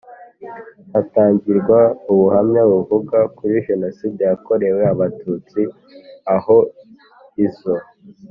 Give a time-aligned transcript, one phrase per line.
[0.93, 1.79] hatangirwa
[2.11, 5.61] ubuhamya buvuga kuri Jenoside yakorewe Abatutsi
[6.35, 6.57] aho
[7.45, 7.75] izo